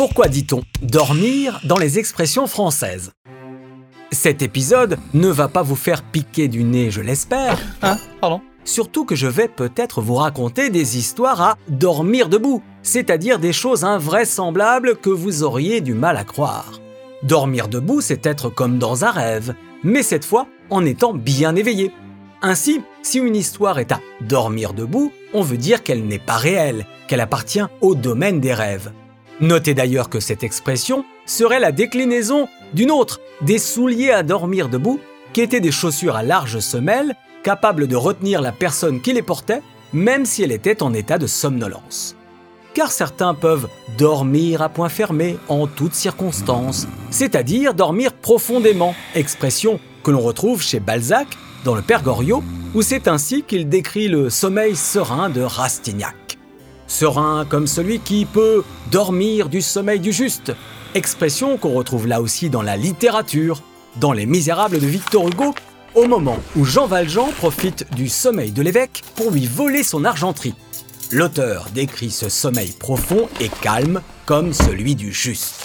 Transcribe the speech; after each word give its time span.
Pourquoi 0.00 0.28
dit-on 0.28 0.62
dormir 0.80 1.60
dans 1.64 1.76
les 1.76 1.98
expressions 1.98 2.46
françaises? 2.46 3.12
Cet 4.10 4.40
épisode 4.40 4.96
ne 5.12 5.28
va 5.28 5.46
pas 5.46 5.60
vous 5.60 5.76
faire 5.76 6.02
piquer 6.02 6.48
du 6.48 6.64
nez, 6.64 6.90
je 6.90 7.02
l'espère. 7.02 7.58
Hein 7.82 7.98
Pardon 8.18 8.40
Surtout 8.64 9.04
que 9.04 9.14
je 9.14 9.26
vais 9.26 9.46
peut-être 9.46 10.00
vous 10.00 10.14
raconter 10.14 10.70
des 10.70 10.96
histoires 10.96 11.42
à 11.42 11.58
dormir 11.68 12.30
debout, 12.30 12.62
c'est-à-dire 12.82 13.38
des 13.38 13.52
choses 13.52 13.84
invraisemblables 13.84 14.96
que 14.96 15.10
vous 15.10 15.42
auriez 15.42 15.82
du 15.82 15.92
mal 15.92 16.16
à 16.16 16.24
croire. 16.24 16.80
Dormir 17.22 17.68
debout, 17.68 18.00
c'est 18.00 18.24
être 18.24 18.48
comme 18.48 18.78
dans 18.78 19.04
un 19.04 19.10
rêve, 19.10 19.54
mais 19.84 20.02
cette 20.02 20.24
fois 20.24 20.46
en 20.70 20.86
étant 20.86 21.12
bien 21.12 21.54
éveillé. 21.56 21.92
Ainsi, 22.40 22.80
si 23.02 23.18
une 23.18 23.36
histoire 23.36 23.78
est 23.78 23.92
à 23.92 24.00
dormir 24.22 24.72
debout, 24.72 25.12
on 25.34 25.42
veut 25.42 25.58
dire 25.58 25.82
qu'elle 25.82 26.06
n'est 26.06 26.18
pas 26.18 26.38
réelle, 26.38 26.86
qu'elle 27.06 27.20
appartient 27.20 27.60
au 27.82 27.94
domaine 27.94 28.40
des 28.40 28.54
rêves. 28.54 28.92
Notez 29.40 29.72
d'ailleurs 29.72 30.10
que 30.10 30.20
cette 30.20 30.44
expression 30.44 31.04
serait 31.24 31.60
la 31.60 31.72
déclinaison 31.72 32.46
d'une 32.74 32.90
autre, 32.90 33.20
des 33.40 33.58
souliers 33.58 34.10
à 34.10 34.22
dormir 34.22 34.68
debout, 34.68 35.00
qui 35.32 35.40
étaient 35.40 35.60
des 35.60 35.72
chaussures 35.72 36.16
à 36.16 36.22
large 36.22 36.58
semelle, 36.58 37.14
capables 37.42 37.86
de 37.86 37.96
retenir 37.96 38.42
la 38.42 38.52
personne 38.52 39.00
qui 39.00 39.14
les 39.14 39.22
portait, 39.22 39.62
même 39.94 40.26
si 40.26 40.42
elle 40.42 40.52
était 40.52 40.82
en 40.82 40.92
état 40.92 41.16
de 41.16 41.26
somnolence. 41.26 42.16
Car 42.74 42.92
certains 42.92 43.34
peuvent 43.34 43.68
dormir 43.96 44.60
à 44.60 44.68
point 44.68 44.90
fermé 44.90 45.38
en 45.48 45.66
toutes 45.66 45.94
circonstances, 45.94 46.86
c'est-à-dire 47.10 47.72
dormir 47.72 48.12
profondément, 48.12 48.94
expression 49.14 49.80
que 50.04 50.10
l'on 50.10 50.20
retrouve 50.20 50.62
chez 50.62 50.80
Balzac 50.80 51.28
dans 51.64 51.74
le 51.74 51.82
Père 51.82 52.02
Goriot, 52.02 52.44
où 52.74 52.82
c'est 52.82 53.08
ainsi 53.08 53.42
qu'il 53.42 53.68
décrit 53.68 54.08
le 54.08 54.28
sommeil 54.28 54.76
serein 54.76 55.30
de 55.30 55.40
Rastignac. 55.40 56.29
Serein 56.90 57.46
comme 57.48 57.68
celui 57.68 58.00
qui 58.00 58.26
peut 58.26 58.64
dormir 58.90 59.48
du 59.48 59.62
sommeil 59.62 60.00
du 60.00 60.12
juste, 60.12 60.52
expression 60.94 61.56
qu'on 61.56 61.72
retrouve 61.72 62.08
là 62.08 62.20
aussi 62.20 62.50
dans 62.50 62.62
la 62.62 62.76
littérature, 62.76 63.62
dans 64.00 64.12
Les 64.12 64.26
Misérables 64.26 64.80
de 64.80 64.86
Victor 64.86 65.28
Hugo, 65.28 65.54
au 65.94 66.06
moment 66.06 66.38
où 66.56 66.64
Jean 66.64 66.88
Valjean 66.88 67.30
profite 67.38 67.86
du 67.94 68.08
sommeil 68.08 68.50
de 68.50 68.60
l'évêque 68.60 69.02
pour 69.14 69.30
lui 69.30 69.46
voler 69.46 69.84
son 69.84 70.04
argenterie. 70.04 70.56
L'auteur 71.12 71.66
décrit 71.72 72.10
ce 72.10 72.28
sommeil 72.28 72.72
profond 72.72 73.28
et 73.40 73.50
calme 73.62 74.02
comme 74.26 74.52
celui 74.52 74.96
du 74.96 75.12
juste. 75.12 75.64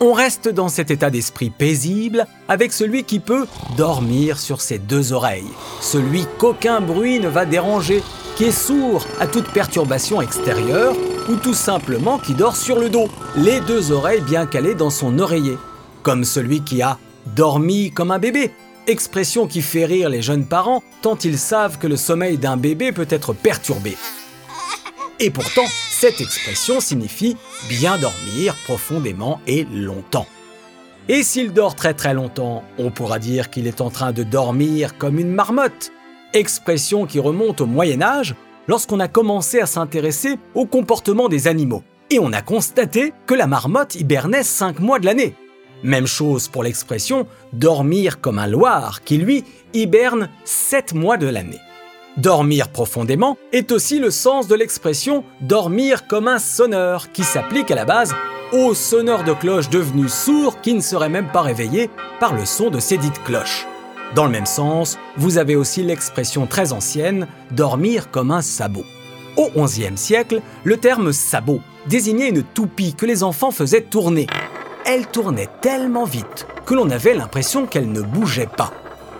On 0.00 0.14
reste 0.14 0.48
dans 0.48 0.68
cet 0.68 0.90
état 0.90 1.10
d'esprit 1.10 1.50
paisible 1.50 2.26
avec 2.48 2.72
celui 2.72 3.04
qui 3.04 3.20
peut 3.20 3.46
dormir 3.76 4.38
sur 4.38 4.62
ses 4.62 4.78
deux 4.78 5.12
oreilles, 5.12 5.52
celui 5.82 6.24
qu'aucun 6.38 6.80
bruit 6.80 7.20
ne 7.20 7.28
va 7.28 7.44
déranger, 7.44 8.02
qui 8.36 8.44
est 8.44 8.52
sourd 8.52 9.06
à 9.18 9.26
toute 9.26 9.48
perturbation 9.48 10.20
extérieure 10.20 10.94
ou 11.28 11.36
tout 11.36 11.54
simplement 11.54 12.18
qui 12.18 12.34
dort 12.34 12.54
sur 12.54 12.78
le 12.78 12.90
dos, 12.90 13.08
les 13.34 13.60
deux 13.60 13.92
oreilles 13.92 14.20
bien 14.20 14.46
calées 14.46 14.74
dans 14.74 14.90
son 14.90 15.18
oreiller, 15.18 15.56
comme 16.02 16.24
celui 16.24 16.60
qui 16.60 16.82
a 16.82 16.98
dormi 17.34 17.90
comme 17.90 18.10
un 18.10 18.18
bébé, 18.18 18.52
expression 18.86 19.46
qui 19.46 19.62
fait 19.62 19.86
rire 19.86 20.10
les 20.10 20.22
jeunes 20.22 20.46
parents 20.46 20.82
tant 21.00 21.16
ils 21.16 21.38
savent 21.38 21.78
que 21.78 21.86
le 21.86 21.96
sommeil 21.96 22.36
d'un 22.36 22.58
bébé 22.58 22.92
peut 22.92 23.08
être 23.08 23.32
perturbé. 23.32 23.96
Et 25.18 25.30
pourtant, 25.30 25.64
cette 25.90 26.20
expression 26.20 26.80
signifie 26.80 27.38
bien 27.70 27.96
dormir 27.96 28.54
profondément 28.64 29.40
et 29.46 29.64
longtemps. 29.72 30.26
Et 31.08 31.22
s'il 31.22 31.54
dort 31.54 31.74
très 31.74 31.94
très 31.94 32.12
longtemps, 32.12 32.64
on 32.76 32.90
pourra 32.90 33.18
dire 33.18 33.48
qu'il 33.48 33.66
est 33.66 33.80
en 33.80 33.88
train 33.88 34.12
de 34.12 34.24
dormir 34.24 34.98
comme 34.98 35.18
une 35.18 35.32
marmotte, 35.32 35.90
expression 36.36 37.06
qui 37.06 37.18
remonte 37.18 37.60
au 37.60 37.66
Moyen 37.66 38.02
Âge 38.02 38.34
lorsqu'on 38.68 39.00
a 39.00 39.08
commencé 39.08 39.60
à 39.60 39.66
s'intéresser 39.66 40.38
au 40.54 40.66
comportement 40.66 41.28
des 41.28 41.48
animaux. 41.48 41.82
Et 42.10 42.18
on 42.18 42.32
a 42.32 42.42
constaté 42.42 43.12
que 43.26 43.34
la 43.34 43.46
marmotte 43.46 43.94
hibernait 43.96 44.42
5 44.42 44.78
mois 44.80 44.98
de 44.98 45.06
l'année. 45.06 45.34
Même 45.82 46.06
chose 46.06 46.48
pour 46.48 46.62
l'expression 46.62 47.26
dormir 47.52 48.20
comme 48.20 48.38
un 48.38 48.46
loir 48.46 49.02
qui 49.04 49.18
lui 49.18 49.44
hiberne 49.74 50.30
7 50.44 50.94
mois 50.94 51.16
de 51.16 51.26
l'année. 51.26 51.60
Dormir 52.16 52.68
profondément 52.68 53.36
est 53.52 53.72
aussi 53.72 53.98
le 53.98 54.10
sens 54.10 54.48
de 54.48 54.54
l'expression 54.54 55.22
dormir 55.42 56.06
comme 56.06 56.28
un 56.28 56.38
sonneur 56.38 57.12
qui 57.12 57.24
s'applique 57.24 57.70
à 57.70 57.74
la 57.74 57.84
base 57.84 58.14
aux 58.52 58.72
sonneurs 58.72 59.24
de 59.24 59.34
cloches 59.34 59.68
devenus 59.68 60.12
sourds 60.12 60.60
qui 60.60 60.72
ne 60.72 60.80
seraient 60.80 61.10
même 61.10 61.30
pas 61.30 61.42
réveillés 61.42 61.90
par 62.20 62.34
le 62.34 62.46
son 62.46 62.70
de 62.70 62.78
ces 62.78 62.96
dites 62.96 63.22
cloches. 63.24 63.66
Dans 64.14 64.24
le 64.24 64.30
même 64.30 64.46
sens, 64.46 64.98
vous 65.16 65.38
avez 65.38 65.56
aussi 65.56 65.82
l'expression 65.82 66.46
très 66.46 66.72
ancienne 66.72 67.26
dormir 67.50 68.10
comme 68.10 68.30
un 68.30 68.42
sabot. 68.42 68.84
Au 69.36 69.50
XIe 69.64 69.96
siècle, 69.96 70.40
le 70.64 70.76
terme 70.78 71.12
sabot 71.12 71.60
désignait 71.86 72.28
une 72.28 72.42
toupie 72.42 72.94
que 72.94 73.04
les 73.04 73.22
enfants 73.22 73.50
faisaient 73.50 73.82
tourner. 73.82 74.26
Elle 74.86 75.06
tournait 75.06 75.48
tellement 75.60 76.04
vite 76.04 76.46
que 76.64 76.74
l'on 76.74 76.90
avait 76.90 77.14
l'impression 77.14 77.66
qu'elle 77.66 77.90
ne 77.90 78.00
bougeait 78.00 78.48
pas. 78.48 78.72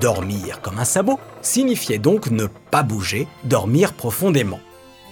Dormir 0.00 0.60
comme 0.62 0.78
un 0.78 0.84
sabot 0.84 1.20
signifiait 1.42 1.98
donc 1.98 2.30
ne 2.30 2.46
pas 2.46 2.82
bouger, 2.82 3.28
dormir 3.44 3.92
profondément. 3.92 4.60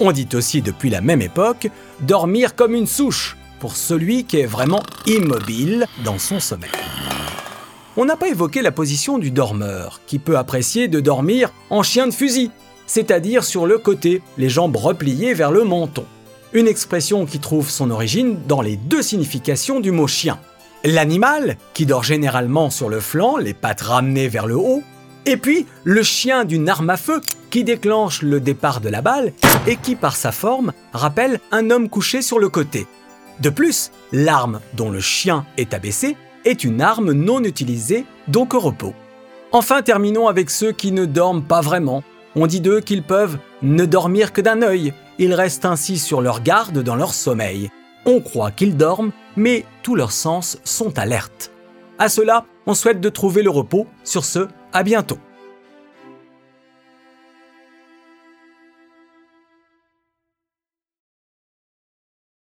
On 0.01 0.13
dit 0.13 0.29
aussi 0.35 0.63
depuis 0.63 0.91
la 0.91 1.01
même 1.01 1.23
époque 1.23 1.69
dormir 2.01 2.55
comme 2.55 2.75
une 2.75 2.87
souche 2.87 3.37
pour 3.61 3.77
celui 3.77 4.25
qui 4.25 4.41
est 4.41 4.47
vraiment 4.47 4.83
immobile 5.07 5.87
dans 6.05 6.19
son 6.19 6.41
sommeil. 6.41 6.71
On 8.01 8.05
n'a 8.05 8.15
pas 8.15 8.29
évoqué 8.29 8.63
la 8.63 8.71
position 8.71 9.19
du 9.19 9.33
dormeur, 9.33 10.01
qui 10.07 10.21
peut 10.21 10.39
apprécier 10.39 10.87
de 10.87 11.01
dormir 11.01 11.51
en 11.69 11.83
chien 11.83 12.07
de 12.07 12.15
fusil, 12.15 12.53
c'est-à-dire 12.87 13.43
sur 13.43 13.67
le 13.67 13.77
côté, 13.77 14.23
les 14.37 14.49
jambes 14.49 14.77
repliées 14.77 15.35
vers 15.35 15.51
le 15.51 15.65
menton. 15.65 16.05
Une 16.53 16.69
expression 16.69 17.27
qui 17.27 17.41
trouve 17.41 17.69
son 17.69 17.91
origine 17.91 18.39
dans 18.47 18.63
les 18.63 18.77
deux 18.77 19.03
significations 19.03 19.81
du 19.81 19.91
mot 19.91 20.07
chien. 20.07 20.39
L'animal, 20.85 21.57
qui 21.75 21.87
dort 21.87 22.05
généralement 22.05 22.71
sur 22.71 22.89
le 22.89 23.01
flanc, 23.01 23.37
les 23.37 23.53
pattes 23.53 23.81
ramenées 23.81 24.29
vers 24.29 24.47
le 24.47 24.57
haut, 24.57 24.85
et 25.27 25.37
puis 25.37 25.67
le 25.83 26.05
chien 26.05 26.45
d'une 26.45 26.69
arme 26.69 26.91
à 26.91 26.97
feu 26.97 27.21
qui 27.51 27.65
déclenche 27.65 28.23
le 28.23 28.39
départ 28.39 28.81
de 28.81 28.91
la 28.91 29.03
balle 29.03 29.33
et 29.67 29.75
qui 29.75 29.97
par 29.97 30.15
sa 30.15 30.31
forme 30.31 30.73
rappelle 30.93 31.41
un 31.51 31.69
homme 31.71 31.89
couché 31.89 32.23
sur 32.23 32.39
le 32.39 32.49
côté. 32.49 32.87
De 33.41 33.51
plus, 33.51 33.91
l'arme 34.13 34.61
dont 34.75 34.89
le 34.89 35.01
chien 35.01 35.47
est 35.57 35.75
abaissé 35.75 36.17
est 36.49 36.65
une 36.65 36.81
arme 36.81 37.13
non 37.13 37.45
utilisée, 37.45 38.05
donc 38.27 38.55
au 38.55 38.61
repos. 38.61 38.95
Enfin, 39.53 39.83
terminons 39.83 40.29
avec 40.29 40.51
ceux 40.51 40.73
qui 40.73 40.93
ne 40.93 41.05
dorment 41.05 41.45
pas 41.45 41.61
vraiment. 41.61 42.03
On 42.35 42.47
dit 42.47 42.61
d'eux 42.61 42.81
qu'ils 42.81 43.03
peuvent 43.03 43.39
ne 43.63 43.85
dormir 43.85 44.33
que 44.33 44.41
d'un 44.41 44.63
œil. 44.63 44.93
Ils 45.19 45.35
restent 45.35 45.65
ainsi 45.65 45.99
sur 45.99 46.21
leur 46.21 46.43
garde 46.43 46.83
dans 46.83 46.97
leur 46.97 47.15
sommeil. 47.15 47.71
On 48.07 48.21
croit 48.21 48.51
qu'ils 48.51 48.77
dorment, 48.77 49.13
mais 49.37 49.65
tous 49.83 49.95
leurs 49.95 50.13
sens 50.13 50.59
sont 50.65 50.99
alertes. 50.99 51.51
À 51.99 52.09
cela, 52.09 52.45
on 52.67 52.75
souhaite 52.75 53.01
de 53.01 53.09
trouver 53.09 53.43
le 53.43 53.51
repos. 53.51 53.87
Sur 54.05 54.25
ce, 54.25 54.49
à 54.73 54.83
bientôt. 54.83 55.19